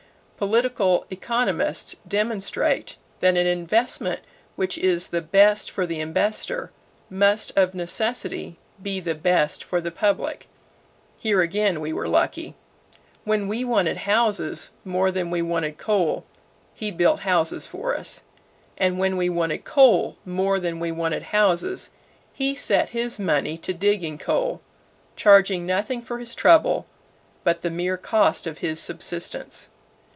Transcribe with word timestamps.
Political 0.49 1.05
economists 1.11 1.97
demonstrate 2.07 2.95
that 3.19 3.37
an 3.37 3.45
investment 3.45 4.21
which 4.55 4.75
is 4.75 5.09
the 5.09 5.21
best 5.21 5.69
for 5.69 5.85
the 5.85 5.99
investor 5.99 6.71
must 7.11 7.51
of 7.55 7.75
necessity 7.75 8.57
be 8.81 8.99
the 8.99 9.13
best 9.13 9.63
for 9.63 9.79
the 9.79 9.91
public. 9.91 10.47
Here, 11.19 11.41
again, 11.43 11.79
we 11.79 11.93
were 11.93 12.07
lucky. 12.07 12.55
When 13.23 13.47
we 13.47 13.63
wanted 13.63 13.97
houses 13.97 14.71
more 14.83 15.11
than 15.11 15.29
we 15.29 15.43
wanted 15.43 15.77
coal, 15.77 16.25
he 16.73 16.89
built 16.89 17.19
houses 17.19 17.67
for 17.67 17.95
us; 17.95 18.23
and 18.79 18.97
when 18.97 19.17
we 19.17 19.29
wanted 19.29 19.63
coal 19.63 20.17
more 20.25 20.59
than 20.59 20.79
we 20.79 20.91
wanted 20.91 21.21
houses, 21.21 21.91
he 22.33 22.55
set 22.55 22.89
his 22.89 23.19
money 23.19 23.59
to 23.59 23.75
digging 23.75 24.17
coal; 24.17 24.59
charging 25.15 25.67
nothing 25.67 26.01
for 26.01 26.17
his 26.17 26.33
trouble 26.33 26.87
but 27.43 27.61
the 27.61 27.69
mere 27.69 27.95
cost 27.95 28.47
of 28.47 28.57
his 28.57 28.79
subsistence. 28.79 29.69